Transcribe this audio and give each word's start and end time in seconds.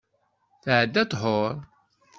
Tɛedda 0.63 1.03
ṭhur. 1.11 1.53